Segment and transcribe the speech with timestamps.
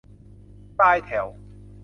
[0.79, 1.27] ปลายแถว